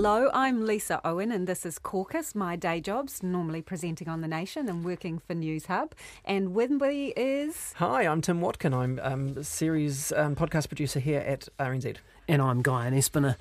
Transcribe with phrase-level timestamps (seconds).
[0.00, 2.32] Hello, I'm Lisa Owen, and this is Caucus.
[2.32, 5.90] My day job's normally presenting on The Nation and working for Newshub.
[6.24, 7.72] And with me is.
[7.78, 8.72] Hi, I'm Tim Watkin.
[8.72, 11.96] I'm um, series um, podcast producer here at RNZ.
[12.28, 13.34] And I'm Guyon Espiner.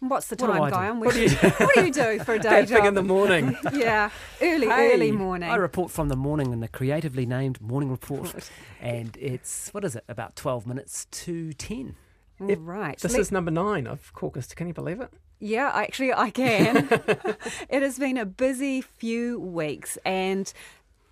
[0.00, 0.74] What's the time, I do?
[0.74, 0.90] Guy?
[0.92, 1.36] What do you do?
[1.58, 2.78] what do you do for a day That job?
[2.78, 3.54] thing in the morning.
[3.74, 4.08] yeah,
[4.40, 5.50] early, Hey, early morning.
[5.50, 8.48] I report from the morning in the creatively named Morning Report.
[8.80, 11.94] and it's, what is it, about 12 minutes to 10.
[12.40, 12.98] All right.
[12.98, 14.54] This Let- is number nine of Caucus.
[14.54, 15.10] Can you believe it?
[15.38, 16.88] Yeah, actually, I can.
[17.68, 20.52] it has been a busy few weeks, and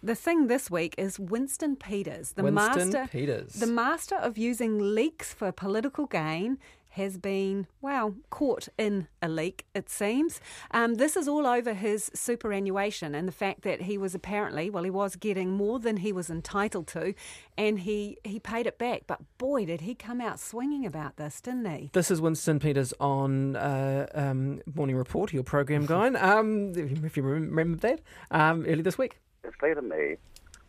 [0.02, 3.54] the thing this week is Winston Peters, the Winston master, Peters.
[3.54, 6.58] the master of using leaks for political gain.
[6.94, 10.40] Has been, well, caught in a leak, it seems.
[10.72, 14.82] Um, this is all over his superannuation and the fact that he was apparently, well,
[14.82, 17.14] he was getting more than he was entitled to,
[17.56, 19.02] and he, he paid it back.
[19.06, 21.90] But boy, did he come out swinging about this, didn't he?
[21.92, 26.08] This is Winston Peters on uh, um, Morning Report, your program guy.
[26.08, 28.00] Um, if you remember that,
[28.32, 29.20] um, early this week.
[29.44, 30.16] It's clear to me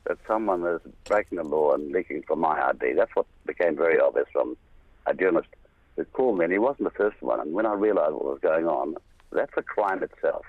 [0.05, 2.94] that someone is breaking the law and leaking from my ID.
[2.94, 4.58] That's what became very obvious from
[5.05, 5.49] a journalist
[6.06, 7.40] who called me, and he wasn't the first one.
[7.40, 8.96] And when I realised what was going on,
[9.32, 10.46] that's a crime itself.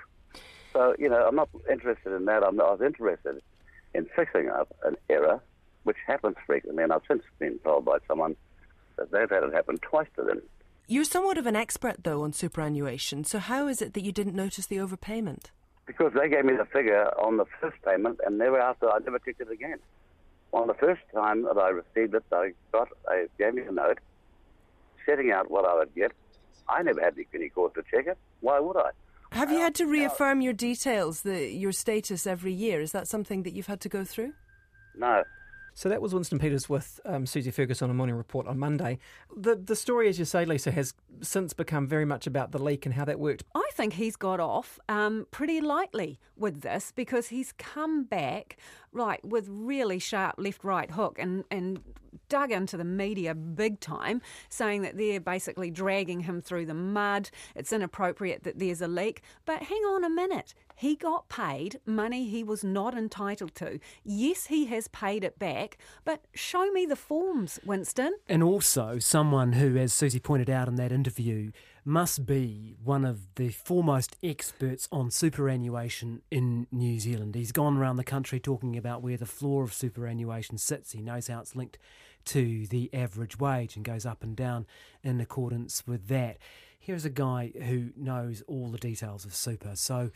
[0.72, 2.42] So, you know, I'm not interested in that.
[2.42, 3.42] I'm I was interested
[3.94, 5.40] in fixing up an error,
[5.84, 8.36] which happens frequently, and I've since been told by someone
[8.96, 10.40] that they've had it happen twice to them.
[10.88, 13.24] You're somewhat of an expert, though, on superannuation.
[13.24, 15.46] So, how is it that you didn't notice the overpayment?
[15.86, 19.18] Because they gave me the figure on the first payment, and never after I never
[19.18, 19.78] checked it again.
[20.52, 23.98] On the first time that I received it, I got I gave me a note
[25.06, 26.12] setting out what I would get.
[26.68, 28.18] I never had the any cause to check it.
[28.40, 28.90] Why would I?
[29.32, 32.80] Have you um, had to reaffirm your details, the, your status every year?
[32.80, 34.34] Is that something that you've had to go through?
[34.96, 35.22] No.
[35.74, 38.98] So that was Winston Peters with um, Susie Ferguson on Morning Report on Monday.
[39.34, 42.84] The the story, as you say, Lisa, has since become very much about the leak
[42.84, 43.44] and how that worked.
[43.54, 48.56] I think he's got off um, pretty lightly with this because he's come back
[48.92, 51.80] right with really sharp left right hook and, and
[52.28, 57.30] dug into the media big time, saying that they're basically dragging him through the mud.
[57.54, 59.22] It's inappropriate that there's a leak.
[59.44, 60.54] But hang on a minute.
[60.76, 63.78] He got paid money he was not entitled to.
[64.04, 68.14] Yes, he has paid it back, but show me the forms, Winston.
[68.28, 71.52] And also, someone who, as Susie pointed out in that interview,
[71.84, 77.34] must be one of the foremost experts on superannuation in New Zealand.
[77.34, 80.92] He's gone around the country talking about where the floor of superannuation sits.
[80.92, 81.78] He knows how it's linked
[82.26, 84.66] to the average wage and goes up and down
[85.02, 86.38] in accordance with that.
[86.78, 89.76] Here's a guy who knows all the details of super.
[89.76, 90.10] So,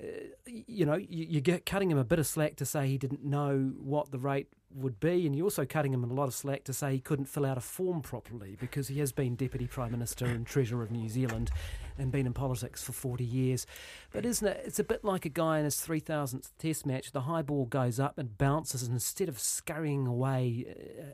[0.00, 0.04] Uh,
[0.46, 3.72] you know, you, get cutting him a bit of slack to say he didn't know
[3.78, 6.72] what the rate would be, and you're also cutting him a lot of slack to
[6.72, 10.26] say he couldn't fill out a form properly because he has been Deputy Prime Minister
[10.26, 11.50] and Treasurer of New Zealand
[11.98, 13.66] and been in politics for 40 years.
[14.12, 14.62] But isn't it?
[14.64, 17.12] It's a bit like a guy in his 3000th Test match.
[17.12, 20.66] The high ball goes up and bounces, and instead of scurrying away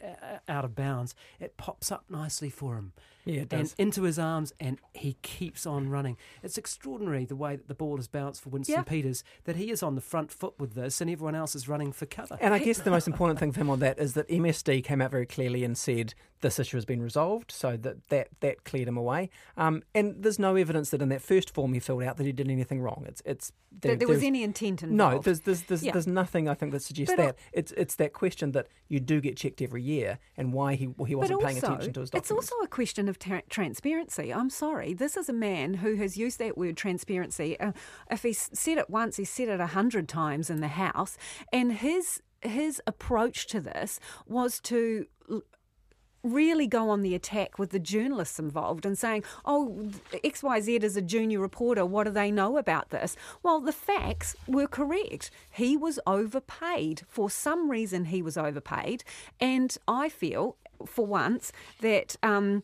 [0.03, 2.93] uh, out of bounds, it pops up nicely for him.
[3.27, 3.75] Yeah, it and does.
[3.79, 6.19] into his arms, and he keeps on running.
[6.43, 8.83] It's extraordinary the way that the ball has bounced for Winston Yeah.
[8.83, 11.91] Peters, that he is on the front foot with this, and everyone else is running
[11.91, 12.37] for cover.
[12.41, 15.01] And I guess the most important thing for him on that is that MSD came
[15.01, 16.13] out very clearly and said
[16.45, 19.31] this issue has been resolved, so that that, that cleared him away.
[19.57, 22.33] Um, and there's no evidence that in that first form he filled out that he
[22.33, 23.05] did anything wrong.
[23.09, 23.51] It's it's
[23.81, 25.93] That there was any intent in No, there's there's there's, Yeah.
[25.93, 27.37] there's nothing I think that suggests But I- that.
[27.53, 31.15] It's it's that question that you do get checked every year and why he he
[31.17, 34.33] wasn't but paying attention to his It's also a question of tra- transparency.
[34.33, 34.95] I'm sorry.
[34.95, 37.59] This is a man who has used that word transparency.
[37.59, 37.73] Uh,
[38.11, 41.17] if he said it once, he said it a hundred times in the House.
[41.53, 45.43] And his his approach to this was to l-
[46.25, 51.03] really go on the attack with the journalists involved and saying, oh, XYZ is a
[51.03, 51.85] junior reporter.
[51.85, 53.15] What do they know about this?
[53.43, 55.31] Well, the facts were correct.
[55.51, 57.03] He was overpaid.
[57.07, 59.05] For some reason, he was overpaid.
[59.39, 60.57] And I feel,
[60.87, 62.17] for once, that.
[62.23, 62.63] Um,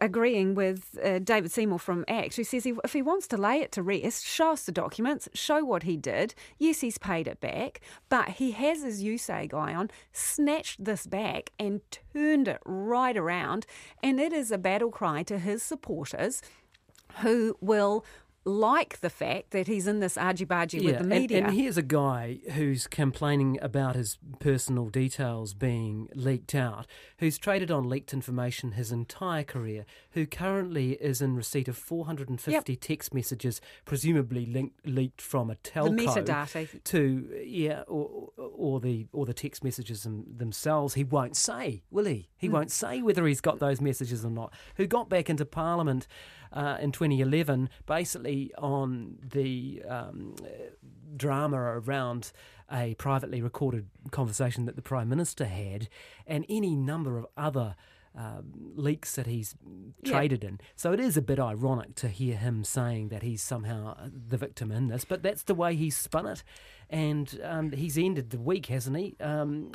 [0.00, 3.60] agreeing with uh, David Seymour from ACT, who says he, if he wants to lay
[3.60, 6.34] it to rest, show us the documents, show what he did.
[6.58, 11.50] Yes, he's paid it back, but he has, as you say, Guyon, snatched this back
[11.58, 13.66] and turned it right around.
[14.02, 16.40] And it is a battle cry to his supporters
[17.18, 18.04] who will
[18.44, 21.46] like the fact that he's in this argy bargy Yeah, with the media.
[21.46, 26.86] And, here's a guy who's complaining about his personal details being leaked out,
[27.18, 32.76] who's traded on leaked information his entire career, who currently is in receipt of 450
[32.76, 35.96] text messages, presumably linked, leaked from a telco.
[35.96, 36.84] The metadata.
[36.84, 40.06] To yeah, or, or the or the text messages
[40.36, 40.94] themselves.
[40.94, 42.28] He won't say, will he?
[42.36, 42.52] He mm.
[42.52, 44.52] won't say whether he's got those messages or not.
[44.76, 46.06] Who got back into Parliament
[46.54, 50.34] uh, in 2011, basically on the um,
[51.16, 52.32] drama around
[52.72, 55.88] a privately recorded conversation that the Prime Minister had,
[56.26, 57.74] and any number of other.
[58.16, 59.56] Um, leaks that he's
[60.04, 60.12] Yeah.
[60.12, 60.60] traded in.
[60.76, 63.96] So it is a bit ironic to hear him saying that he's somehow
[64.28, 66.44] the victim in this, but that's the way he's spun it.
[66.88, 69.16] And um, he's ended the week, hasn't he?
[69.18, 69.72] Um,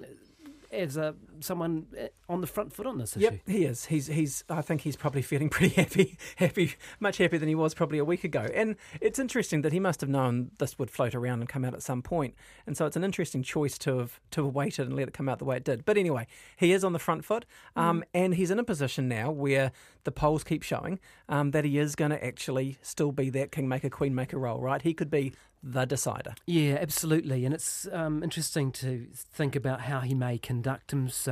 [0.71, 3.23] as a, someone uh, on the front foot on this issue.
[3.23, 3.85] Yep, he is.
[3.85, 4.43] He's he's.
[4.49, 8.05] I think he's probably feeling pretty happy, happy, much happier than he was probably a
[8.05, 8.47] week ago.
[8.53, 11.73] And it's interesting that he must have known this would float around and come out
[11.73, 12.35] at some point.
[12.67, 15.29] And so it's an interesting choice to have to have waited and let it come
[15.29, 15.85] out the way it did.
[15.85, 16.27] But anyway,
[16.57, 17.45] he is on the front foot,
[17.75, 19.71] um, and he's in a position now where
[20.03, 23.89] the polls keep showing um, that he is going to actually still be that kingmaker
[23.89, 24.61] queenmaker role.
[24.61, 24.81] Right?
[24.81, 26.33] He could be the decider.
[26.45, 27.45] Yeah, absolutely.
[27.45, 31.28] And it's um, interesting to think about how he may conduct himself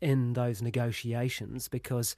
[0.00, 2.16] in those negotiations because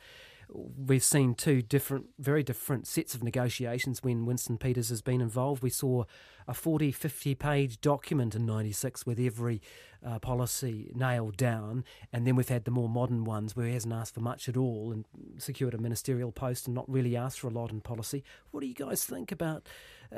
[0.54, 5.62] we've seen two different, very different sets of negotiations when Winston Peters has been involved.
[5.62, 6.04] We saw
[6.46, 9.62] a 40, 50 page document in 96 with every
[10.04, 11.84] uh, policy nailed down.
[12.12, 14.56] And then we've had the more modern ones where he hasn't asked for much at
[14.56, 15.04] all and
[15.38, 18.24] secured a ministerial post and not really asked for a lot in policy.
[18.50, 19.66] What do you guys think about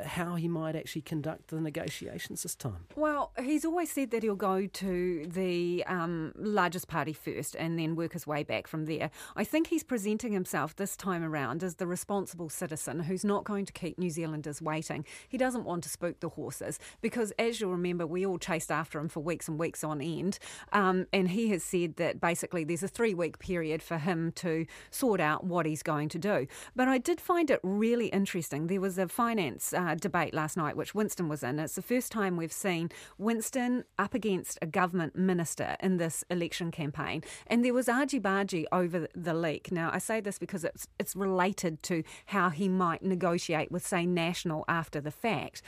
[0.03, 2.87] how he might actually conduct the negotiations this time?
[2.95, 7.95] Well, he's always said that he'll go to the um, largest party first and then
[7.95, 9.09] work his way back from there.
[9.35, 13.65] I think he's presenting himself this time around as the responsible citizen who's not going
[13.65, 15.05] to keep New Zealanders waiting.
[15.27, 18.99] He doesn't want to spook the horses because, as you'll remember, we all chased after
[18.99, 20.39] him for weeks and weeks on end.
[20.73, 24.65] Um, and he has said that basically there's a three week period for him to
[24.91, 26.47] sort out what he's going to do.
[26.75, 28.67] But I did find it really interesting.
[28.67, 31.59] There was a finance uh, debate last night, which Winston was in.
[31.59, 36.71] It's the first time we've seen Winston up against a government minister in this election
[36.71, 37.23] campaign.
[37.47, 39.71] And there was argy bargy over the leak.
[39.71, 44.05] Now, I say this because it's, it's related to how he might negotiate with, say,
[44.05, 45.61] National after the fact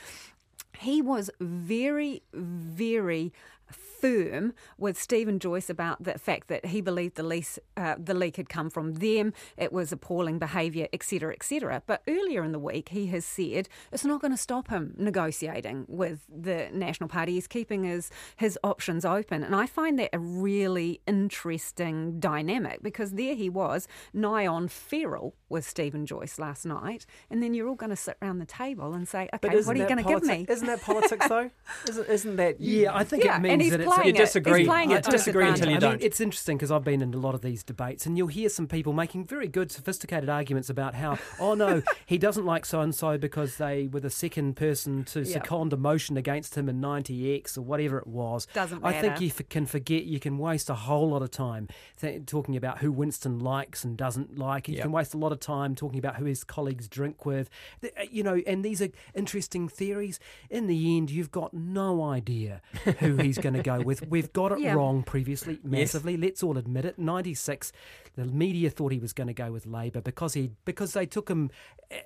[0.78, 3.32] he was very, very
[3.70, 8.36] firm with Stephen Joyce about the fact that he believed the, lease, uh, the leak
[8.36, 9.32] had come from them.
[9.56, 11.82] It was appalling behaviour, etc., etc.
[11.86, 15.86] But earlier in the week, he has said it's not going to stop him negotiating
[15.88, 17.32] with the National Party.
[17.32, 23.12] He's keeping his his options open, and I find that a really interesting dynamic because
[23.12, 27.74] there he was, nigh on feral with Stephen Joyce last night, and then you're all
[27.74, 30.08] going to sit around the table and say, okay, what are you that going to
[30.08, 30.46] give me?
[30.48, 31.50] Isn't that politics though?
[31.88, 32.60] Isn't, isn't that?
[32.60, 34.16] Yeah, I think Yeah, it and he's that it's playing You it.
[34.18, 34.64] He's disagree.
[34.66, 35.84] playing I it disagree until you advantage.
[35.84, 36.06] I mean, don't.
[36.06, 38.66] it's interesting because I've been in a lot of these debates, and you'll hear some
[38.66, 42.94] people making very good, sophisticated arguments about how, oh no, he doesn't like so and
[42.94, 45.34] so because they were the second person to Yeah.
[45.34, 48.46] second a motion against him in 90X or whatever it was.
[48.54, 48.96] Doesn't matter.
[48.96, 51.68] I think you f- can forget, you can waste a whole lot of time
[52.00, 54.68] th- talking about who Winston likes and doesn't like.
[54.68, 54.82] You Yep.
[54.82, 57.48] can waste a lot of time talking about who his colleagues drink with.
[57.80, 60.20] Th- uh, You know, and these are interesting theories.
[60.50, 62.60] In the end, you've got no idea
[62.98, 64.06] who he's going to go with.
[64.10, 64.74] We've got it Yeah.
[64.74, 66.16] wrong previously, massively.
[66.16, 66.98] Let's all admit it.
[66.98, 67.72] Ninety six,
[68.16, 71.28] the media thought he was going to go with Labor because he because they took
[71.28, 71.50] him
[71.90, 72.00] eh,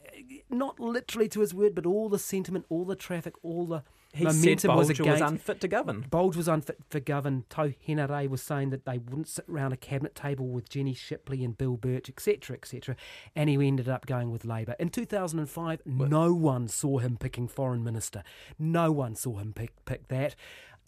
[0.50, 3.82] not literally to his word, but all the sentiment, all the traffic, all the
[4.14, 5.22] He momentum was Bolger against.
[5.22, 6.04] was unfit to govern.
[6.10, 7.44] Bolger was unfit for govern.
[7.48, 11.42] Tau Henare was saying that they wouldn't sit around a cabinet table with Jenny Shipley
[11.42, 12.94] and Bill Birch, etc., etc.
[13.34, 14.76] And he ended up going with Labor.
[14.78, 18.22] In 2005, no one saw him picking foreign minister.
[18.58, 20.34] No one saw him pick pick that.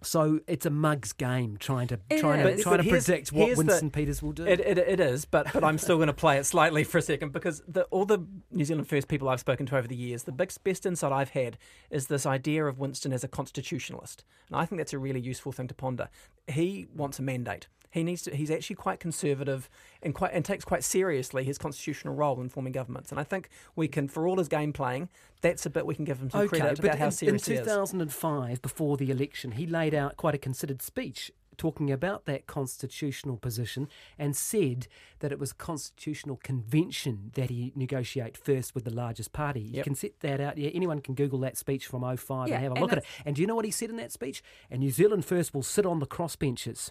[0.05, 2.59] So it's a mug's game trying to It trying is.
[2.59, 4.47] to trying to predict what here's the- Winston Peters will do.
[4.47, 7.03] It, it, it is, but but I'm still going to play it slightly for a
[7.03, 10.25] second because the, all the New Zealand First people I've spoken to over the years,
[10.25, 11.59] the big, best insight I've had
[11.91, 15.53] is this idea of Winston as a constitutionalist, and I think that's a really useful
[15.53, 16.09] thing to ponder.
[16.47, 17.69] He wants a mandate.
[17.91, 18.35] He needs to.
[18.35, 19.71] He's actually quite conservative
[20.03, 23.13] and quite and takes quite seriously his constitutional role in forming governments.
[23.13, 25.09] And I think we can, for all his game playing,
[25.45, 27.49] that's a bit we can give him some Okay, credit about how in, in serious
[27.49, 27.67] is.
[27.67, 33.37] 2005, before the election, he laid out quite a considered speech talking about that constitutional
[33.37, 33.87] position
[34.19, 34.89] and said
[35.21, 39.61] that it was constitutional convention that he negotiate first with the largest party.
[39.61, 39.85] You Yep.
[39.85, 40.59] can set that out.
[40.59, 42.99] Yeah, anyone can Google that speech from 05 Yeah, and have a and look at
[42.99, 43.05] it.
[43.25, 44.43] And do you know what he said in that speech?
[44.71, 46.91] And New Zealand First will sit on the crossbenches.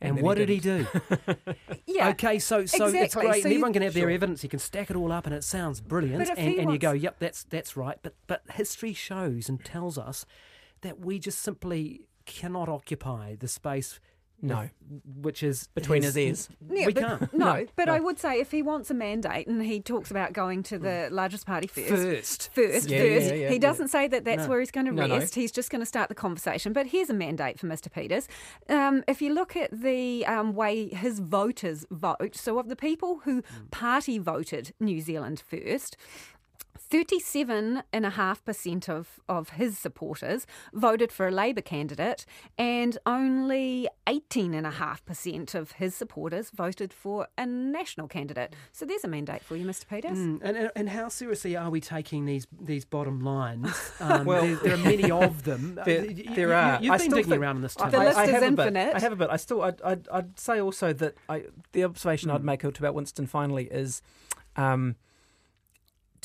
[0.00, 0.86] And, then what he did he do?
[1.86, 2.10] Yeah.
[2.10, 3.24] Okay, so so it's great.
[3.26, 4.10] So and everyone can have their Sure.
[4.10, 4.42] evidence.
[4.42, 6.18] You can stack it all up, and it sounds brilliant.
[6.28, 9.64] But And, he and you go, "Yep, that's that's right." But but history shows and
[9.64, 10.26] tells us
[10.82, 13.98] that we just simply cannot occupy the space.
[14.42, 14.68] No.
[15.20, 16.48] which is Between his ears.
[16.70, 17.34] Yeah, we but can't.
[17.34, 17.94] No, No, but no.
[17.94, 21.08] I would say if he wants a mandate and he talks about going to the
[21.10, 21.88] largest party first.
[21.88, 22.50] First.
[22.52, 23.26] First, Yeah, first.
[23.28, 24.48] yeah, yeah, he doesn't say that that's No.
[24.48, 25.16] where he's going to No, no.
[25.18, 25.34] rest.
[25.34, 26.72] He's just going to start the conversation.
[26.72, 27.90] But here's a mandate for Mr.
[27.90, 28.28] Peters.
[28.68, 33.20] Um, if you look at the um, way his voters vote, so of the people
[33.24, 33.66] who Hmm.
[33.70, 35.96] party voted New Zealand first,
[36.76, 42.24] 37.5% of, of his supporters voted for a Labour candidate,
[42.58, 48.54] and only 18.5% of his supporters voted for a national candidate.
[48.72, 49.86] So there's a mandate for you, Mr.
[49.88, 50.18] Peters.
[50.18, 53.92] Mm, and, and and how seriously are we taking these these bottom lines?
[54.00, 55.78] Um, Well- there, there are many of them.
[55.84, 56.78] There- Uh, y- there you, are.
[56.82, 58.00] You've I been digging think- around on this, I- Tim.
[58.00, 58.86] The list I is have a infinite.
[58.86, 58.94] bit.
[58.94, 59.28] I have a bit.
[59.30, 59.62] I still.
[59.62, 64.02] I'd, I'd, I'd say also that I, the observation I'd make about Winston finally is,
[64.56, 64.96] um,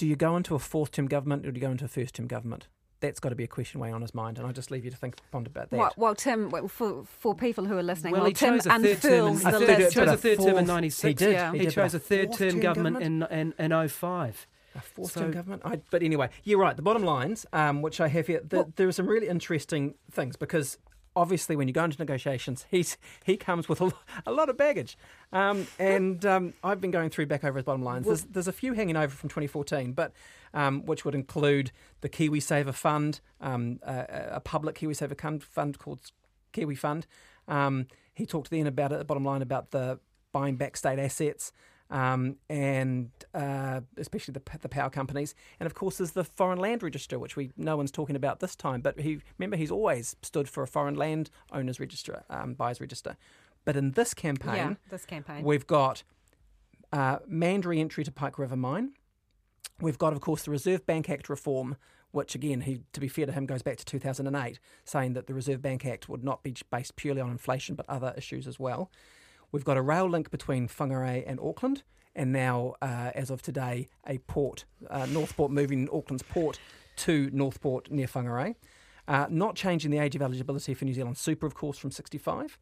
[0.01, 2.15] do you go into a fourth term government or do you go into a first
[2.15, 2.67] term government?
[3.01, 4.89] That's got to be a question weighing on his mind, and I just leave you
[4.89, 5.77] to think ponder about that.
[5.77, 8.65] Well, while Tim, well, for, for people who are listening, Well, while he Tim chose
[8.65, 9.13] a third term.
[9.13, 9.93] In, unfurls a the third, list.
[9.95, 11.01] chose a a third term in fourth- '96.
[11.21, 11.51] he did, Yeah.
[11.51, 13.31] He, he did, chose a third term term government, government?
[13.31, 14.47] in in in 05.
[14.73, 15.61] A fourth So- term government.
[15.65, 16.75] I, but anyway, you're right.
[16.75, 20.35] The bottom lines, um, which I have here, the, there are some really interesting things
[20.35, 20.77] because
[21.15, 23.91] obviously when you go into negotiations, he's he comes with a,
[24.25, 24.97] a lot of baggage,
[25.31, 28.05] um, and um, I've been going through back over his bottom lines.
[28.05, 30.13] There's, there's a few hanging over from 2014, but
[30.53, 36.11] um, which would include the KiwiSaver Fund, um, a, a public KiwiSaver fund, fund called
[36.51, 37.07] Kiwi Fund.
[37.47, 39.99] Um, he talked then about it, the bottom line about the
[40.31, 41.51] buying back state assets.
[41.91, 46.81] Um, and uh, especially the, the power companies, and of course there's the foreign land
[46.83, 48.79] register, which we no one's talking about this time.
[48.79, 53.17] But he remember he's always stood for a foreign land owners register, um, buyers register.
[53.65, 55.43] But in this campaign, Yeah, this campaign.
[55.43, 56.03] We've got
[56.91, 58.93] uh, manned re-entry to Pike River Mine.
[59.79, 61.75] We've got, of course, the Reserve Bank Act reform,
[62.11, 65.33] which, again, he, to be fair to him, goes back to 2008, saying that the
[65.33, 68.91] Reserve Bank Act would not be based purely on inflation, but other issues as well.
[69.51, 71.83] We've got a rail link between Whangarei and Auckland,
[72.15, 76.59] and now, uh, as of today, a port, uh, Northport moving Auckland's port
[76.97, 78.55] to Northport near Whangarei.
[79.07, 82.57] Uh, not changing the age of eligibility for New Zealand Super, of course, from 65.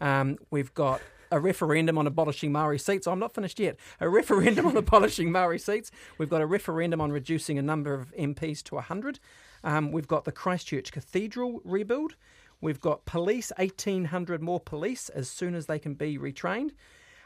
[0.00, 3.06] Um, we've got a referendum on abolishing Maori seats.
[3.06, 3.76] I'm not finished yet.
[4.00, 5.90] A referendum on abolishing Maori seats.
[6.18, 9.20] We've got a referendum on reducing a number of MPs to 100.
[9.64, 12.16] Um, we've got the Christchurch Cathedral rebuild.
[12.62, 16.70] We've got police, 1,800 more police as soon as they can be retrained.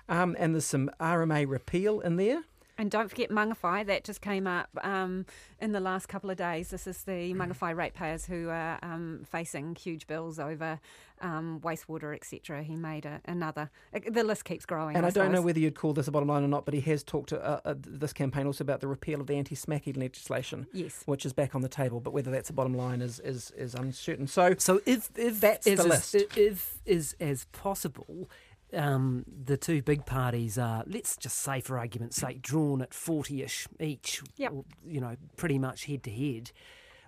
[0.09, 2.43] Um, and there's some RMA repeal in there.
[2.79, 5.25] And don't forget Mangawhai, that just came up um,
[5.61, 6.69] in the last couple of days.
[6.71, 7.37] This is the Mm.
[7.37, 10.79] Mangawhai ratepayers who are um, facing huge bills over
[11.23, 12.63] um, wastewater, etc.
[12.63, 13.71] He made a, another.
[13.95, 14.95] uh, The list keeps growing.
[14.95, 16.83] And I, don't know whether you'd call this a bottom line or not, but he
[16.83, 20.67] has talked to, uh, uh, this campaign also about the repeal of the anti-smacking legislation,
[20.75, 21.03] Yes.
[21.07, 22.01] which is back on the table.
[22.01, 24.27] But whether that's a bottom line is is, is uncertain.
[24.27, 26.15] So So if if That's is the as, list.
[26.37, 28.29] if is as possible,
[28.75, 33.69] um, the two big parties are let's just say for argument's sake drawn at forty-ish
[33.81, 34.23] each.
[34.37, 34.53] Yep.
[34.53, 36.51] or, You know, pretty much head to head.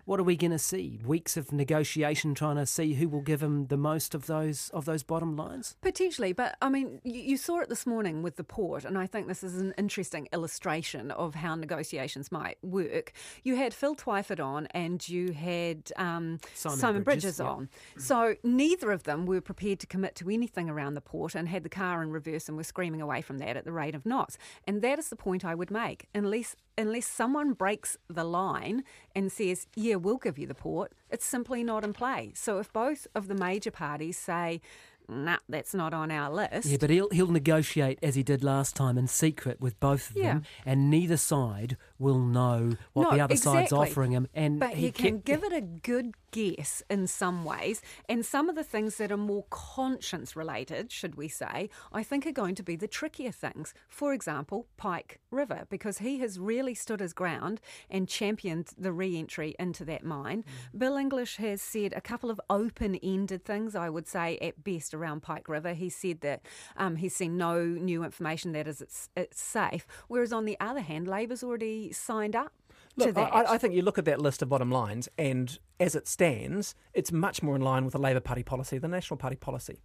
[0.09, 0.99] What are we going to see?
[1.05, 4.87] Weeks of negotiation trying to see who will give him the most of those of
[4.87, 5.77] those bottom lines.
[5.83, 9.07] Potentially, but I mean, you, you saw it this morning with the port, and I
[9.07, 13.13] think this is an interesting illustration of how negotiations might work.
[13.43, 17.47] You had Phil Twyford on, and you had um, Simon Simon, Bridges, Bridges, yeah.
[17.47, 17.69] on.
[17.99, 21.65] So neither of them were prepared to commit to anything around the port, and had
[21.65, 24.39] the car in reverse and were screaming away from that at the rate of knots.
[24.67, 29.31] And that is the point I would make, unless unless someone breaks the line and
[29.31, 32.33] says, "Yeah, we'll give you the port," it's simply not in play.
[32.35, 34.61] So if both of the major parties say,
[35.09, 38.77] "Nah, that's not on our list," Yeah, but he'll he'll negotiate as he did last
[38.77, 43.21] time in secret with both of them, and neither side will know what No, the
[43.21, 44.29] other side's offering him.
[44.35, 47.81] And But he, can ke- give it a good guess in some ways.
[48.09, 52.27] And some of the things that are more conscience related, should we say, I think
[52.27, 53.75] are going to be the trickier things.
[53.89, 59.19] For example, Pike River, because he has really stood his ground and championed the re
[59.19, 60.45] entry into that mine.
[60.75, 60.79] Mm.
[60.79, 64.95] Bill English has said a couple of open ended things, I would say, at best
[64.95, 65.73] around Pike River.
[65.75, 66.43] He said that
[66.77, 69.87] um, he's seen no new information that is it's, it's safe.
[70.09, 72.53] Whereas on the other hand, Labor's already signed up.
[72.99, 73.35] to Look, that.
[73.35, 76.75] I, I think you look at that list of bottom lines, and as it stands,
[76.95, 79.81] it's much more in line with the Labor Party policy the National Party policy.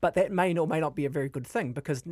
[0.00, 2.02] But that may or may not be a very good thing because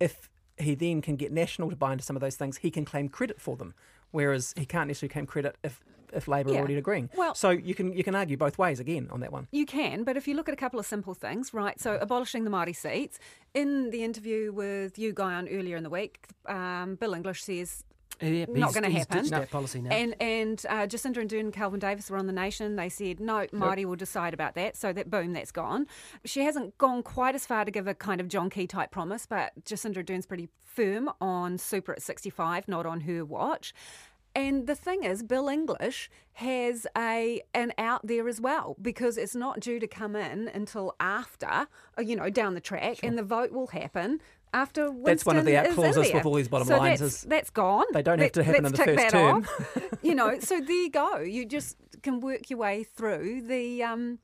[0.00, 2.84] if he then can get National to buy into some of those things, he can
[2.84, 3.74] claim credit for them.
[4.12, 5.80] whereas he can't necessarily claim credit if
[6.12, 6.56] if Labor Yeah.
[6.56, 7.10] are already agreeing.
[7.16, 9.48] Well- so you can you can argue both ways again on that one.
[9.50, 11.78] You can, but if you look at a couple of simple things, right?
[11.80, 13.18] So abolishing the Māori seats.
[13.52, 17.82] In the interview with you, Guyon earlier in the week, um, Bill English says
[18.20, 19.28] Yeah, not going to happen.
[19.28, 19.90] that policy now.
[19.90, 22.76] And and uh, Jacinda Ardern and Kelvin Davis were on the Nation.
[22.76, 24.76] They said no, Māori will decide about that.
[24.76, 25.86] So that boom, that's gone.
[26.24, 29.26] She hasn't gone quite as far to give a kind of John Key type promise,
[29.26, 33.72] but Jacinda Ardern's pretty firm on super at 65, not on her watch.
[34.36, 39.34] And the thing is, Bill English has a an out there as well because it's
[39.34, 43.22] not due to come in until after, uh, you know, down the track, and the
[43.22, 44.20] vote will happen
[44.52, 44.90] after.
[44.90, 47.22] Winston That's one of the out clauses with all these bottom so lines That's, is
[47.22, 47.84] that's gone.
[47.92, 49.42] they don't have to happen let's in the first that term.
[49.42, 49.98] off.
[50.02, 51.18] you know, so there you go.
[51.18, 54.18] You just can work your way through the um,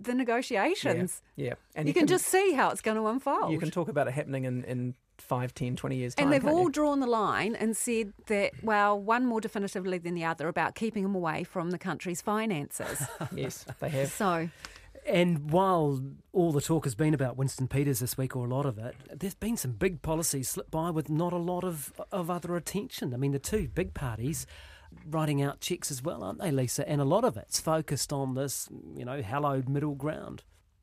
[0.00, 1.22] the negotiations.
[1.36, 3.52] Yeah, and you, can, just see how it's going to unfold.
[3.52, 6.24] you can talk about it happening in in five, ten, twenty years time.
[6.24, 6.70] and they've all you?
[6.70, 11.02] drawn the line and said that, well, one more definitively than the other about keeping
[11.02, 13.06] them away from the country's finances.
[13.34, 14.10] yes, they have.
[14.10, 14.48] so,
[15.06, 18.66] And while all the talk has been about Winston Peters this week, or a lot
[18.66, 22.28] of it, there's been some big policies slipped by with not a lot of, of
[22.28, 23.14] other attention.
[23.14, 24.46] I mean, the two big parties
[25.08, 26.88] writing out checks as well, aren't they, Lisa?
[26.88, 30.42] And a lot of it's focused on this, you know, hallowed middle ground.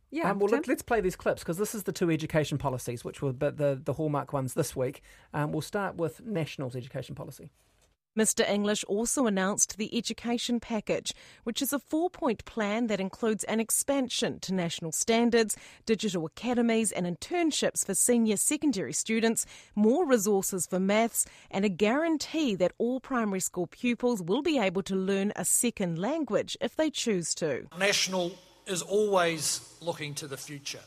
[0.09, 0.31] yeah.
[0.31, 0.63] Um, well, Tim?
[0.67, 3.51] let, us play these clips because this is the two education policies, which were the,
[3.51, 5.01] the, the hallmark ones this week.
[5.33, 7.49] Um, we'll start with National's education policy.
[8.17, 8.47] Mr.
[8.47, 11.15] English also announced the Education Package,
[11.45, 16.91] which is a four point plan that includes an expansion to national standards, digital academies
[16.91, 22.99] and internships for senior secondary students, more resources for maths, and a guarantee that all
[22.99, 27.65] primary school pupils will be able to learn a second language if they choose to.
[27.79, 28.31] National
[28.67, 30.81] is always looking to the future.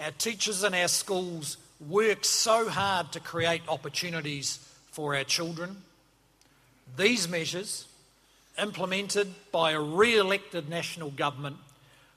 [0.00, 4.58] Our teachers and our schools work so hard to create opportunities
[4.90, 5.76] for our children.
[6.96, 7.86] These measures,
[8.60, 11.56] implemented by a re elected national government,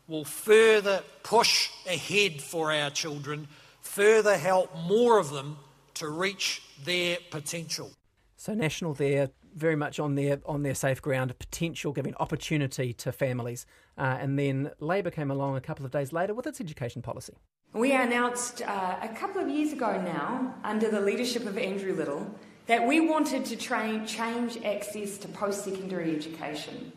[0.07, 3.47] will further push ahead for our children,
[3.81, 5.57] further help more of them
[5.95, 7.91] to reach their potential.
[8.37, 12.93] So National there very much on their on their safe ground, of potential giving opportunity
[12.93, 13.65] to families,
[13.97, 17.33] uh, and then Labor came along a couple of days later with its education policy.
[17.73, 22.33] We announced uh, a couple of years ago now, under the leadership of Andrew Little,
[22.69, 26.91] that we wanted to train, change access to post secondary education.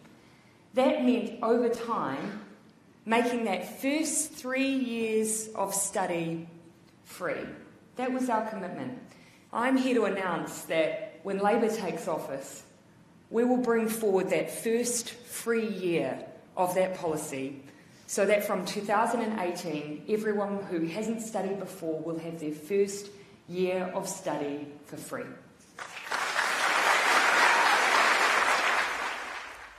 [0.75, 2.43] That meant over time
[3.07, 6.47] making that first three years of study
[7.05, 7.47] free.
[7.97, 8.99] That was our commitment.
[9.51, 12.65] I'm here to announce that when Labor takes office,
[13.31, 16.23] we will bring forward that first free year
[16.55, 17.63] of that policy
[18.07, 23.09] so that from 2018, everyone who hasn't studied before will have their first
[23.49, 25.25] year of study for free.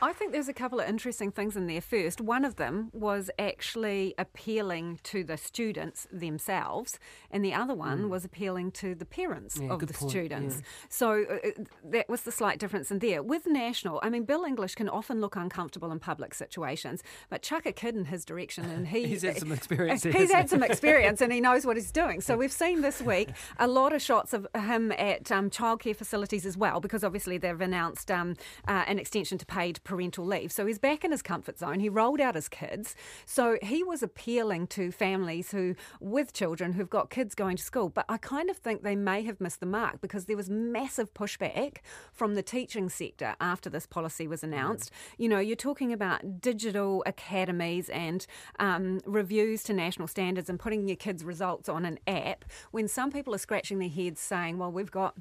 [0.04, 1.80] I think there's a couple of interesting things in there.
[1.80, 7.00] First, one of them was actually appealing to the students themselves,
[7.32, 10.56] and the other one was appealing to the parents Yeah, of the point, students.
[10.58, 10.62] yeah.
[10.89, 13.24] So uh, uh, that was the slight difference in there.
[13.24, 17.66] With National, I mean, Bill English can often look uncomfortable in public situations, but chuck
[17.66, 21.22] a kid in his direction, and he, He's had some experience He's had some experience,
[21.22, 22.20] and he knows what he's doing.
[22.20, 26.46] So we've seen this week a lot of shots of him at um, childcare facilities
[26.46, 28.36] as well, because obviously they've announced um,
[28.68, 30.51] uh, an extension to paid parental leave.
[30.51, 31.79] So he's back in his comfort zone.
[31.79, 32.95] He rolled out his kids.
[33.27, 37.89] So he was appealing to families who, with children who've got kids going to school.
[37.89, 41.13] But I kind of think they may have missed the mark because there was massive
[41.13, 41.77] pushback
[42.12, 44.89] from the teaching sector after this policy was announced.
[45.19, 48.25] You know, you're talking about digital academies and
[48.58, 53.12] um, reviews to national standards and putting your kids' results on an app when some
[53.12, 55.13] people are scratching their heads saying, well, we've got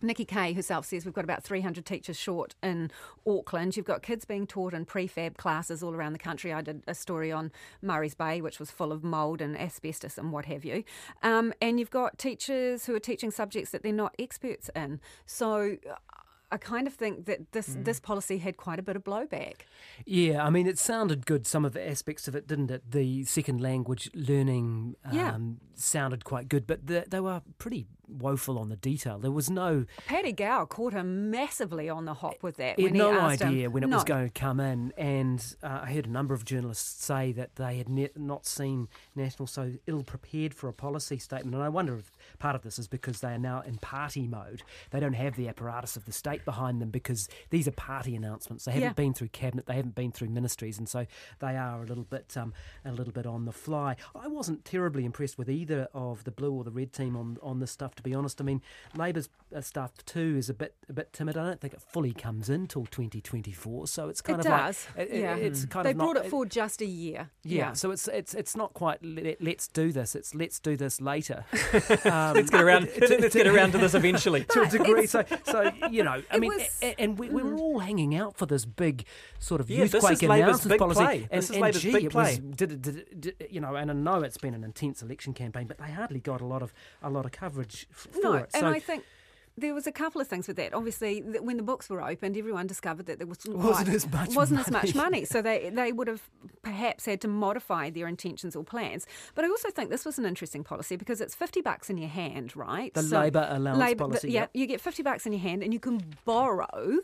[0.00, 2.90] Nikki Kaye herself says we've got about 300 teachers short in
[3.26, 3.76] Auckland.
[3.76, 6.52] You've got kids being taught in prefab classes all around the country.
[6.52, 7.52] I did a story on
[7.82, 10.82] Murray's Bay, which was full of mould and asbestos and what have you.
[11.22, 14.98] Um, and you've got teachers who are teaching subjects that they're not experts in.
[15.24, 15.94] So uh,
[16.50, 19.60] I kind of think that this, this policy had quite a bit of blowback.
[20.04, 22.90] Yeah, I mean, it sounded good, some of the aspects of it, didn't it?
[22.90, 25.38] The second language learning um, Yeah.
[25.74, 29.18] sounded quite good, but the, they were pretty woeful on the detail.
[29.18, 32.78] There was no Paddy Gower caught him massively on the hop with that.
[32.78, 35.80] He had no he idea him, when it was going to come in, and uh,
[35.82, 39.72] I heard a number of journalists say that they had ne- not seen National so
[39.86, 41.54] ill prepared for a policy statement.
[41.54, 44.62] And I wonder if part of this is because they are now in party mode.
[44.90, 48.64] They don't have the apparatus of the state behind them because these are party announcements.
[48.64, 48.92] They haven't Yeah.
[48.94, 51.06] been through cabinet, they haven't been through ministries, and so
[51.38, 52.52] they are a little bit um,
[52.84, 53.96] a little bit on the fly.
[54.14, 57.60] I wasn't terribly impressed with either of the blue or the red team on on
[57.60, 57.91] this stuff.
[57.92, 58.40] Staff, to be honest.
[58.40, 58.62] I mean,
[58.96, 61.36] Labor's uh, staff too is a bit a bit timid.
[61.36, 64.86] I don't think it fully comes in till 2024, so it's kind it of does.
[64.96, 65.36] like it, yeah.
[65.36, 67.30] it's kind they of brought not, it forward just a year.
[67.44, 67.72] Yeah, Yeah.
[67.74, 70.14] so it's it's it's not quite let, let's do this.
[70.14, 71.44] It's let's do this later.
[72.04, 72.88] Um, Let's get around.
[73.00, 74.44] let's get around to this eventually.
[74.50, 75.06] to a degree.
[75.06, 78.46] So, so you know, I mean, was- and we, we were all hanging out for
[78.46, 79.04] this big
[79.38, 81.00] sort of Yeah, this is youthquake Labour's announcement big policy.
[81.04, 81.28] play.
[81.30, 82.50] And, This is and Labour's gee, big it was, play.
[82.56, 85.78] did, did, did, you know, and I know it's been an intense election campaign, but
[85.78, 88.50] they hardly got a lot of a lot of coverage f- for No, it.
[88.54, 89.04] and So I think
[89.58, 90.72] there was a couple of things with that.
[90.72, 94.34] Obviously, when the books were opened, everyone discovered that there was Wasn't quite- as much
[94.42, 95.10] wasn't as much money.
[95.18, 96.22] money, so they they would have
[96.62, 99.06] perhaps had to modify their intentions or plans.
[99.34, 102.08] But I also think this was an interesting policy because it's fifty bucks in your
[102.08, 102.94] hand, right?
[102.94, 104.50] The Labour allowance Labour- policy, yeah, yep.
[104.54, 107.00] you get fifty bucks in your hand, and you can borrow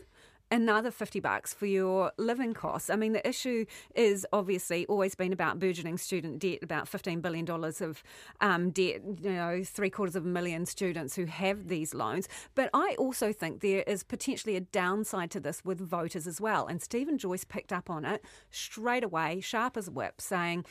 [0.51, 2.89] another 50 bucks for your living costs.
[2.89, 7.49] I mean, the issue is obviously always been about burgeoning student debt, about $15 billion
[7.49, 8.03] of
[8.41, 12.27] um, debt, you know, three quarters of a million students who have these loans.
[12.55, 16.67] But I also think there is potentially a downside to this with voters as well.
[16.67, 20.65] And Stephen Joyce picked up on it straight away, sharp as a whip, saying,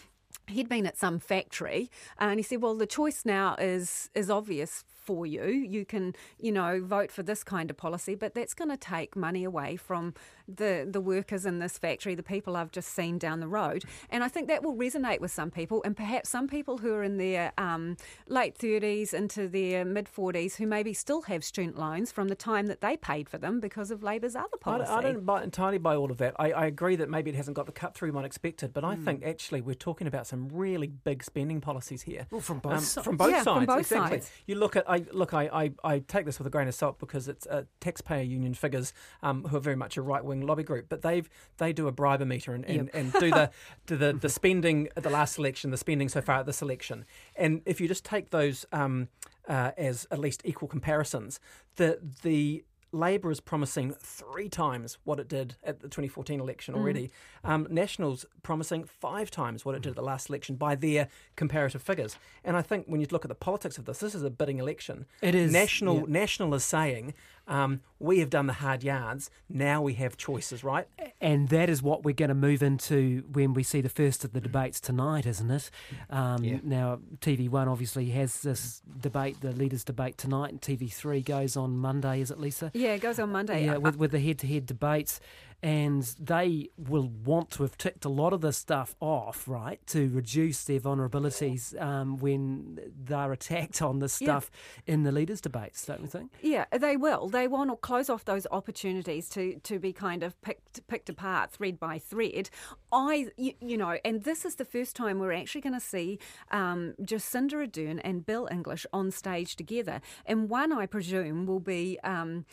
[0.47, 4.85] He'd been at some factory and he said, Well, the choice now is is obvious
[5.09, 5.47] for you.
[5.47, 9.17] You can, you know, vote for this kind of policy, but that's going to take
[9.17, 10.13] money away from
[10.49, 13.85] the, the workers in this factory, the people I've just seen down the road.
[14.11, 17.03] And I think that will resonate with some people, and perhaps some people who are
[17.03, 22.11] in their um, late 30s into their mid 40s who maybe still have student loans
[22.11, 24.91] from the time that they paid for them because of Labor's other I, policy.
[24.91, 26.35] I don't buy, entirely buy all of that.
[26.39, 28.95] I, I agree that maybe it hasn't got the cut through one expected, but I
[28.95, 29.05] Hmm.
[29.05, 32.27] think actually we're talking about some really big spending policies here.
[32.31, 33.05] Well, from both Um, sides.
[33.05, 34.19] From both Yeah, sides, from both exactly.
[34.21, 34.31] sides.
[34.47, 36.99] You look at, I look, I, I, I take this with a grain of salt
[36.99, 40.63] because it's uh, taxpayer union figures um, who are very much a right wing lobby
[40.63, 43.51] group, but they've they do a bribometer and, and, and do the
[43.87, 47.05] do the, the spending at the last election, the spending so far at this election,
[47.37, 49.09] and if you just take those um,
[49.49, 51.41] uh, as at least equal comparisons,
[51.77, 56.79] the the Labor is promising three times what it did at the 2014 election Mm.
[56.79, 57.11] already.
[57.45, 61.83] Um, Nationals promising five times what it did at the last election by their comparative
[61.83, 62.17] figures.
[62.45, 64.59] And I think when you look at the politics of this, this is a bidding
[64.59, 65.05] election.
[65.21, 65.97] It is, National.
[65.99, 66.05] yeah.
[66.09, 67.13] National is saying
[67.49, 69.31] um, we have done the hard yards.
[69.49, 70.87] Now we have choices, right?
[71.21, 74.33] And that is what we're going to move into when we see the first of
[74.33, 75.71] the debates tonight, isn't it?
[76.11, 76.59] Um, Yeah.
[76.63, 82.21] Now, TV1 obviously has this debate, the leaders' debate tonight, and TV3 goes on Monday,
[82.21, 82.71] is it, Lisa?
[82.75, 83.65] yeah, it goes on Monday.
[83.65, 85.21] Yeah, with, with the head to head debates.
[85.61, 90.09] And they will want to have ticked a lot of this stuff off, right, to
[90.11, 94.27] reduce their vulnerabilities um, when they're attacked on this Yeah.
[94.27, 94.51] stuff
[94.87, 96.31] in the leaders' debates, don't we think?
[96.43, 97.29] Yeah, they will.
[97.29, 101.51] They want to close off those opportunities to, to be kind of picked picked apart
[101.51, 102.51] thread by thread.
[102.93, 106.19] I, you, you know, and this is the first time we're actually going to see
[106.53, 111.99] um, Jacinda Ardern and Bill English on stage together, and one I presume will be.
[112.05, 112.45] Um,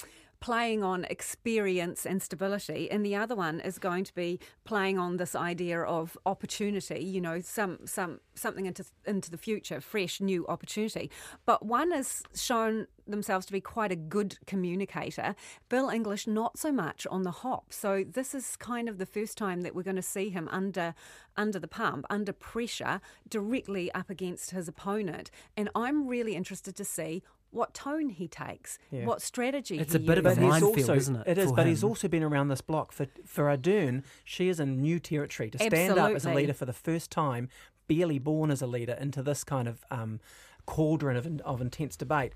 [0.45, 5.17] Playing on experience and stability, and the other one is going to be playing on
[5.17, 7.03] this idea of opportunity.
[7.03, 11.09] You know, some some something into into the future, fresh new opportunity.
[11.47, 15.33] But one has shown themselves to be quite a good communicator.
[15.67, 17.73] Bill English, not so much on the hop.
[17.73, 20.93] So this is kind of the first time that we're going to see him under
[21.35, 25.31] under the pump, under pressure, directly up against his opponent.
[25.57, 27.23] And I'm really interested to see
[27.55, 29.05] what tone he takes, Yeah.
[29.05, 29.95] what strategy he takes.
[29.95, 30.43] It's he a bit of a uses.
[30.43, 32.91] minefield, also, isn't it, It is, for but he's also been around this block.
[32.91, 36.65] For for Ardern, she is in new territory to stand up as a leader for
[36.65, 37.49] the first time,
[37.87, 40.19] barely born as a leader, into this kind of um,
[40.65, 42.33] cauldron of, of intense debate.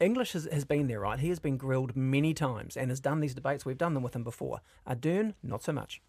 [0.00, 1.18] English has, has been there, right?
[1.18, 3.66] He has been grilled many times and has done these debates.
[3.66, 4.60] We've done them with him before.
[4.88, 6.00] Ardern, not so much.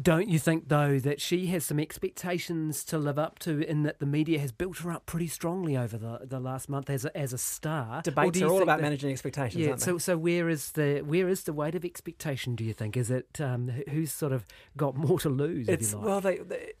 [0.00, 4.00] Don't you think, though, that she has some expectations to live up to in that
[4.00, 7.16] the media has built her up pretty strongly over the, the last month as a,
[7.16, 8.02] as a star?
[8.02, 9.84] Debates are all about that- managing expectations, Yeah, aren't they?
[9.84, 12.54] so so where is the where is the weight of expectation?
[12.56, 15.68] Do you think is it um, who's sort of got more to lose?
[15.68, 16.06] if It's you like?
[16.06, 16.72] well, they, they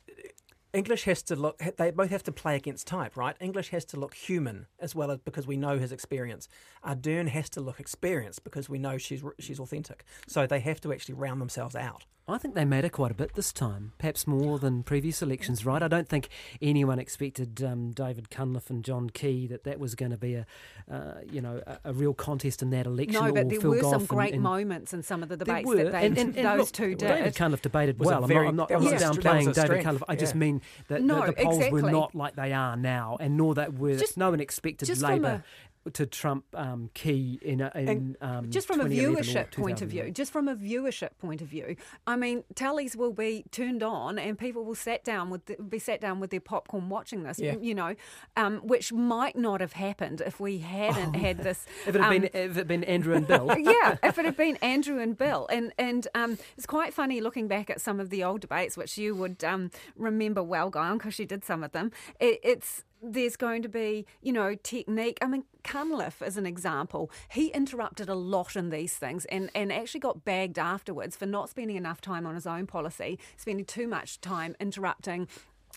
[0.72, 1.62] English has to look.
[1.76, 3.36] They both have to play against type, right?
[3.40, 6.48] English has to look human as well as because we know his experience.
[6.84, 10.04] Ardern has to look experienced because we know she's she's authentic.
[10.26, 12.06] So they have to actually round themselves out.
[12.26, 15.82] I think they matter quite a bit this time, perhaps more than previous elections, right?
[15.82, 16.30] I don't think
[16.62, 20.46] anyone expected um, David Cunliffe and John Key that that was going to be a,
[20.90, 23.12] uh, you know, a, a real contest in that election.
[23.12, 25.28] No, or but there Phil were Goff some and- great and moments in some of
[25.28, 27.34] the debates were, that they, and, and, and those look, two David did.
[27.36, 28.26] Cunliffe debated Was a well.
[28.26, 30.02] very- I'm not, I'm not, I'm not str- that was downplaying David strength, Cunliffe.
[30.08, 30.38] I just yeah.
[30.38, 33.74] mean that No, the, the polls were not like they are now, and nor that
[33.74, 35.44] were Just- no one expected Labor a-
[35.92, 40.10] to trump um, Key in, a, in um, just from a viewership point of view,
[40.10, 44.38] just from a viewership point of view, I mean, tallies will be turned on, and
[44.38, 47.38] people will sat down with the, be sat down with their popcorn watching this.
[47.38, 47.56] Yeah.
[47.60, 47.94] You know,
[48.36, 51.66] um, which might not have happened if we hadn't had this.
[51.86, 54.36] If it had been if it had been Andrew and Bill, yeah, if it had
[54.36, 58.10] been Andrew and Bill, and and um, it's quite funny looking back at some of
[58.10, 61.72] the old debates, which you would um, remember well, Guyon, because you did some of
[61.72, 61.92] them.
[62.20, 65.18] It, it's there's going to be, you know, technique.
[65.20, 69.72] I mean, Cunliffe, as an example, he interrupted a lot in these things and, and
[69.72, 73.86] actually got bagged afterwards for not spending enough time on his own policy, spending too
[73.86, 75.28] much time interrupting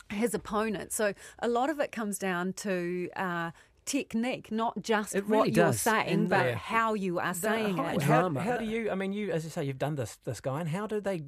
[0.09, 0.91] his opponent.
[0.91, 3.09] So a lot of it comes down to.
[3.15, 3.51] Uh,
[3.85, 5.81] Technique, not just really what you're does.
[5.81, 8.01] saying, And but the- how you are saying high it.
[8.01, 8.91] How, how do you?
[8.91, 11.21] I mean, you as you say, you've done this this guy, and how do they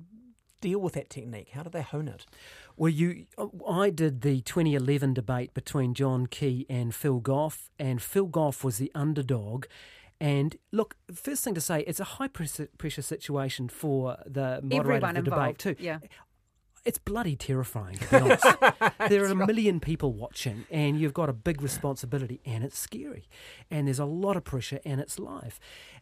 [0.62, 1.50] deal with that technique?
[1.54, 2.26] How do they hone it?
[2.78, 3.26] Well, you,
[3.67, 8.78] I did the 2011 debate between John Key and Phil Goff, and Phil Goff was
[8.78, 9.65] the underdog.
[10.22, 14.93] And look, first thing to say, it's a high pressure pressure situation for the moderator
[14.93, 15.58] Everyone of the involved.
[15.60, 15.84] debate too.
[15.84, 16.00] Yeah.
[16.86, 18.45] It's bloody terrifying, to be honest.
[19.10, 23.28] there are a million people watching, and you've got a big responsibility, and it's scary.
[23.69, 25.60] And there's a lot of pressure, and it's live.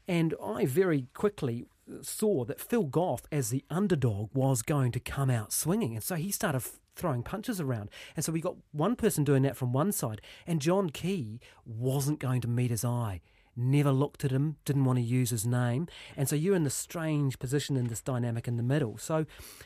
[0.08, 1.66] And I very quickly
[2.02, 5.96] saw that Phil Goff, as the underdog, was going to come out swinging.
[5.96, 6.64] And so he started
[6.96, 7.90] throwing punches around.
[8.16, 12.20] And so we got one person doing that from one side, and John Key wasn't
[12.20, 13.22] going to meet his eye
[13.58, 15.88] never looked at him, didn't want to use his name.
[16.16, 18.98] And so you're in this strange position in this dynamic in the middle.
[18.98, 19.26] So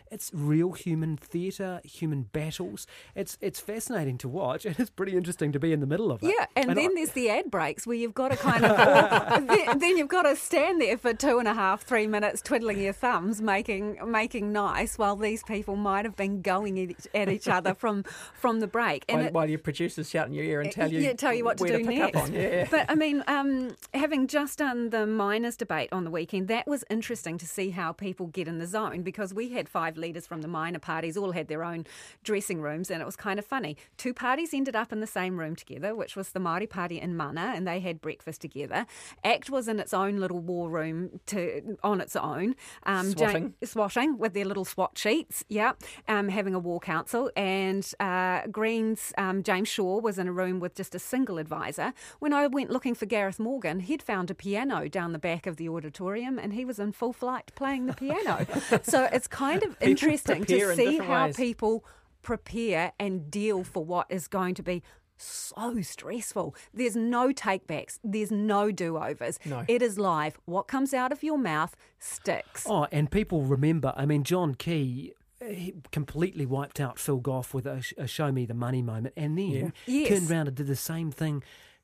[0.09, 2.87] it's real human theatre, human battles.
[3.15, 6.23] It's it's fascinating to watch and it's pretty interesting to be in the middle of
[6.23, 6.33] it.
[6.37, 9.45] Yeah, and, then I- there's the ad breaks where you've got to kind of, or,
[9.45, 12.79] then, then you've got to stand there for two and a half, three minutes, twiddling
[12.79, 17.73] your thumbs, making making nice, while these people might have been going at each, other
[17.73, 19.03] from from the break.
[19.09, 21.43] While, it- while your producers shout in your ear and tell you, yeah, tell you
[21.43, 22.17] what to do pick next.
[22.17, 22.33] On.
[22.33, 22.67] Yeah.
[22.69, 26.83] But I mean, um, having just done the miners debate on the weekend, that was
[26.89, 30.41] interesting to see how people get in the zone because we had five leaders from
[30.41, 31.85] the minor parties, all had their own
[32.23, 33.75] dressing rooms, and it was kind of funny.
[33.97, 37.17] Two parties ended up in the same room together, which was the Māori Party in
[37.17, 38.85] Mana, and they had breakfast together.
[39.23, 43.53] ACT was in its own little war room to on its own, um, Swatting.
[43.63, 45.73] swatting with their little SWAT sheets, yeah,
[46.07, 47.29] um, having a war council.
[47.35, 51.93] And uh, Greens, um, James Shaw was in a room with just a single advisor.
[52.19, 55.57] When I went looking for Gareth Morgan, he'd found a piano down the back of
[55.57, 58.45] the auditorium and he was in full flight playing the piano.
[58.83, 61.35] so it's kind of interesting to see different how ways.
[61.35, 61.85] people
[62.21, 64.83] prepare and deal for what is going to be
[65.17, 66.55] so stressful.
[66.73, 67.99] There's no takebacks.
[68.03, 69.39] There's no do-overs.
[69.45, 69.65] No.
[69.67, 70.39] It is live.
[70.45, 72.65] What comes out of your mouth sticks.
[72.67, 75.13] Oh, and people remember, I mean, John Key.
[75.43, 79.35] He completely wiped out Phil Goff with a, a "Show Me the Money" moment, and
[79.35, 79.73] then.
[79.87, 80.09] Yes.
[80.09, 81.41] turned around and did the same thing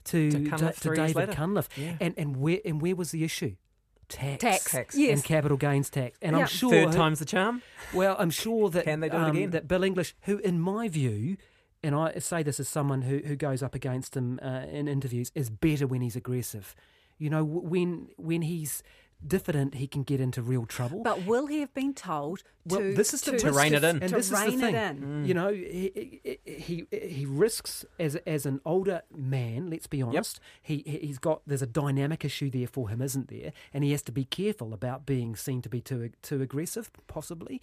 [0.07, 1.31] to To to, Cunliffe to three David later.
[1.33, 1.69] Cunliffe.
[1.77, 1.95] Yeah.
[2.01, 3.55] And and where and where was the issue?
[4.09, 4.71] Tax, Tax.
[4.71, 4.95] Tax.
[4.95, 5.11] Yes.
[5.15, 6.17] and capital gains tax.
[6.21, 6.43] And Yeah.
[6.43, 7.61] I'm sure Third time's the charm.
[7.93, 9.49] Well, I'm sure that Can they do it um, again?
[9.51, 11.35] that Bill English, who in my view,
[11.83, 15.31] and I say this as someone who, who goes up against him uh, in interviews,
[15.35, 16.73] is better when he's aggressive.
[17.17, 18.81] You know, when when he's
[19.25, 21.01] diffident, he can get into real trouble.
[21.03, 23.83] But will he have been told Well, to this is the to, To rein it
[23.83, 23.97] in.
[24.01, 24.75] and to this is the rein it thing.
[24.75, 24.97] in?
[25.23, 25.27] Mm.
[25.27, 29.69] You know, he, he he he risks as as an older man.
[29.69, 30.39] Let's be honest.
[30.61, 33.53] He he- he's got there's a dynamic issue there for him, isn't there?
[33.73, 37.61] And he has to be careful about being seen to be too too aggressive, possibly.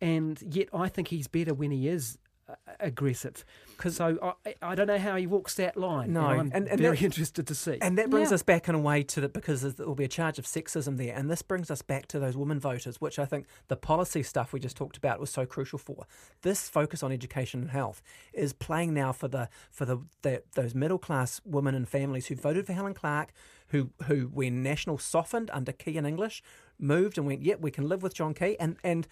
[0.00, 2.18] And yet, I think he's better when he is
[2.52, 3.44] uh, aggressive.
[3.88, 6.12] So I I don't know how he walks that line.
[6.12, 7.78] No, and I'm and- and very that- interested to see.
[7.80, 8.36] And that brings Yeah.
[8.36, 10.96] us back in a way to the because there will be a charge of sexism
[10.98, 14.22] there, and this brings us back to those women voters, which I think the policy
[14.22, 16.06] stuff we just talked about was so crucial for.
[16.42, 20.74] This focus on education and health is playing now for the for the, the those
[20.74, 23.32] middle class women and families who voted for Helen Clark,
[23.68, 26.40] who who when National softened under Key and English,
[26.78, 29.08] moved and went, yep, we can live with John Key, and and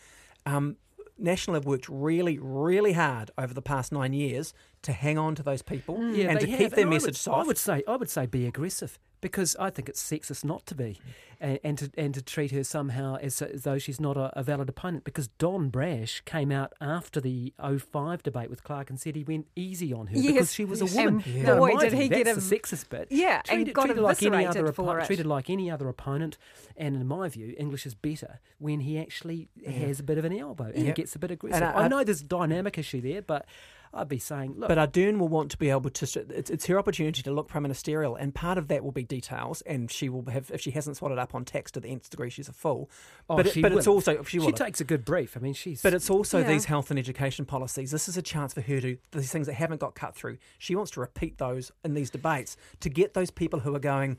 [0.47, 0.77] um,
[1.21, 5.43] National have worked really, really hard over the past nine years to hang on to
[5.43, 6.17] those people mm.
[6.17, 7.45] Yeah, and to have, keep their and I message would, soft.
[7.45, 10.75] I would say I would say be aggressive because I think it's sexist not to
[10.75, 10.99] be,
[11.43, 14.43] and, and to and to treat her somehow as, as though she's not a, a
[14.43, 15.05] valid opponent.
[15.05, 19.47] Because Don Brash came out after the 05 debate with Clark and said he went
[19.55, 20.33] easy on her Yes.
[20.33, 21.23] because she was a woman.
[21.27, 23.09] And Now, boy, did view, he get a- sexist bit.
[23.11, 25.05] Yeah, and treated, got treated like any other for it.
[25.05, 26.39] treated like any other opponent.
[26.79, 30.33] And in my view, English is better when he actually has a bit of an
[30.35, 30.95] elbow and he Yep.
[30.97, 31.63] gets a bit aggressive.
[31.63, 33.45] I- I, I- know there's a dynamic issue there, but
[33.93, 34.69] I'd be saying, look.
[34.69, 36.21] But Ardern will want to be able to.
[36.31, 39.63] It's, it's her opportunity to look pro ministerial, and part of that will be details.
[39.63, 42.31] And she will have, if she hasn't swatted up on tax to the nth degree,
[42.31, 42.89] she's a fool.
[43.29, 43.79] Oh, but it, but will.
[43.79, 45.37] it's also she, she takes a good brief.
[45.37, 45.83] I mean, she's.
[45.83, 46.49] But it's also Yeah.
[46.49, 47.91] these health and education policies.
[47.91, 50.39] This is a chance for her to these things that haven't got cut through.
[50.59, 54.19] She wants to repeat those in these debates to get those people who are going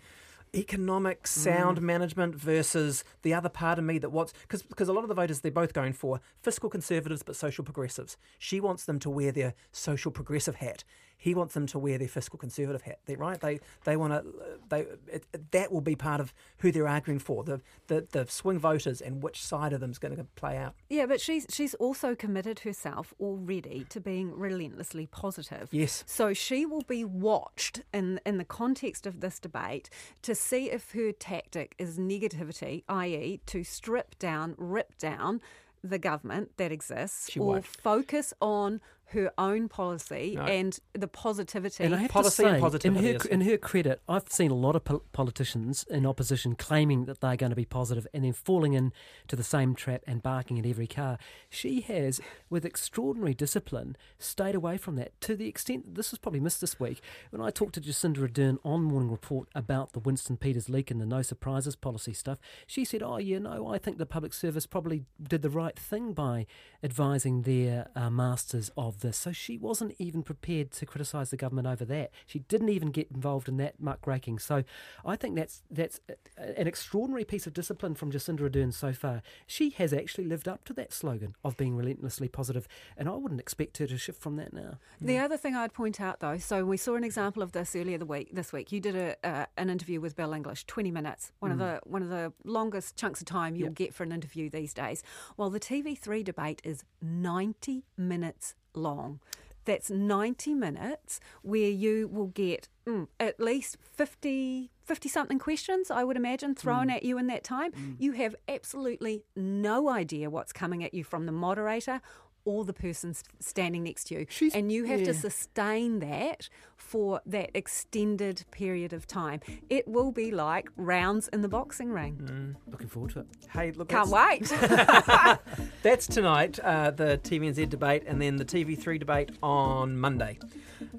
[0.53, 1.83] economic sound Mm.
[1.83, 5.15] management versus the other part of me that wants because because a lot of the
[5.15, 8.17] voters they're both going for fiscal conservatives but social progressives.
[8.37, 10.83] She wants them to wear their social progressive hat.
[11.21, 12.97] He wants them to wear their fiscal conservative hat.
[13.05, 13.39] They right?
[13.39, 14.25] They they want to
[14.69, 18.25] they it, it- that will be part of who they're arguing for the the, the
[18.27, 20.73] swing voters and which side of them is going to play out.
[20.89, 25.69] Yeah, but she's she's also committed herself already to being relentlessly positive.
[25.71, 26.03] Yes.
[26.07, 29.89] So she will be watched in in the context of this debate
[30.23, 35.39] to see if her tactic is negativity, i.e., to strip down, rip down
[35.83, 37.65] the government that exists, She or won't.
[37.65, 38.81] focus on
[39.11, 40.43] her own policy No.
[40.43, 41.83] and the positivity.
[41.83, 44.55] And I have Policy to and say, in her, in her credit, I've seen a
[44.55, 48.33] lot of pol- politicians in opposition claiming that they're going to be positive and then
[48.33, 51.17] falling into the same trap and barking at every car.
[51.49, 52.19] She has,
[52.49, 56.61] with extraordinary discipline, stayed away from that to the extent that this was probably missed
[56.61, 57.01] this week.
[57.31, 60.99] When I talked to Jacinda Ardern on Morning Report about the Winston Peters leak and
[61.01, 64.65] the no surprises policy stuff, she said, Oh, you know, I think the public service
[64.65, 66.45] probably did the right thing by
[66.83, 69.17] advising their uh, masters of this.
[69.17, 72.11] So she wasn't even prepared to criticise the government over that.
[72.25, 74.39] She didn't even get involved in that muckraking.
[74.39, 74.63] So
[75.05, 75.99] I think that's that's
[76.37, 79.21] an extraordinary piece of discipline from Jacinda Ardern so far.
[79.45, 83.41] She has actually lived up to that slogan of being relentlessly positive, and I wouldn't
[83.41, 84.77] expect her to shift from that now.
[84.99, 87.97] The other thing I'd point out, though, so we saw an example of this earlier
[87.97, 88.29] the week.
[88.33, 91.57] This week, you did a uh, an interview with Bill English, twenty minutes, one of
[91.57, 93.75] the one of the longest chunks of time you'll Yep.
[93.75, 95.03] get for an interview these days.
[95.37, 99.19] Well, the TV3 debate is ninety minutes long.
[99.65, 106.03] That's 90 minutes where you will get mm, at least 50, 50 something questions, I
[106.03, 107.71] would imagine, thrown at you in that time.
[107.99, 112.01] You have absolutely no idea what's coming at you from the moderator
[112.45, 114.25] or the person standing next to you.
[114.29, 119.39] She's- and you have to sustain that for that extended period of time.
[119.69, 122.55] It will be like rounds in the boxing ring.
[122.67, 123.27] Looking forward to it.
[123.51, 124.47] Hey, look, Can't wait.
[125.83, 130.39] That's tonight, uh, the TVNZ debate, and then the TV3 debate on Monday.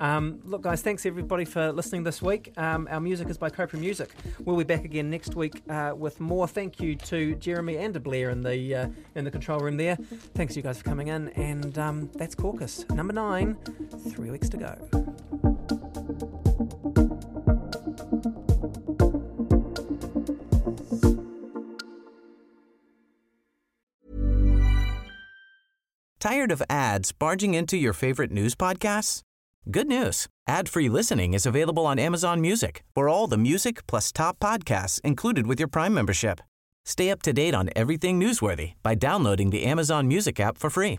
[0.01, 2.53] Um, look, guys, thanks everybody for listening this week.
[2.57, 4.11] Um, our music is by Copra Music.
[4.45, 6.47] We'll be back again next week uh, with more.
[6.47, 9.97] Thank you to Jeremy and to Blair in the uh, in the control room there.
[10.35, 13.57] Thanks you guys for coming in, and um, that's Caucus number nine.
[14.11, 14.77] Three weeks to go.
[26.21, 29.23] Tired of ads barging into your favorite news podcasts?
[29.71, 30.29] Good news.
[30.49, 35.47] Ad-free listening is available on Amazon Music for all the music plus top podcasts included
[35.47, 36.41] with your Prime membership.
[36.85, 40.99] Stay up to date on everything newsworthy by downloading the Amazon Music app for free